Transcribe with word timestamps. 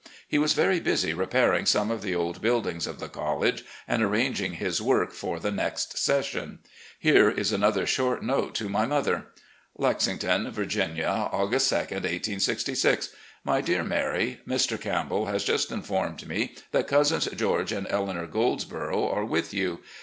He 0.27 0.39
was 0.39 0.53
very 0.53 0.79
busy 0.79 1.13
repairing 1.13 1.67
some 1.67 1.91
of 1.91 2.01
the 2.01 2.15
old 2.15 2.41
buildings 2.41 2.87
of 2.87 2.99
the 2.99 3.07
college 3.07 3.63
and 3.87 4.01
arranging 4.01 4.53
his 4.53 4.81
work 4.81 5.13
for 5.13 5.39
the 5.39 5.51
next 5.51 5.95
session. 5.95 6.57
Hare 7.03 7.29
is 7.29 7.51
another 7.51 7.85
short 7.85 8.23
note 8.23 8.55
to 8.55 8.67
my 8.67 8.87
mother: 8.87 9.27
"Lexington, 9.77 10.49
Virginia, 10.49 11.29
August 11.31 11.69
2, 11.69 11.75
1866." 11.75 13.09
My 13.45 13.61
Dear 13.61 13.83
Mary: 13.83 14.41
Mr. 14.47 14.81
Campbell 14.81 15.27
has 15.27 15.43
just 15.43 15.71
informed 15.71 16.27
me 16.27 16.55
that 16.71 16.87
Cousins 16.87 17.27
George 17.35 17.71
and 17.71 17.85
Eleanor 17.87 18.25
Goldsborough 18.25 19.07
are 19.07 19.23
with 19.23 19.53
you. 19.53 19.81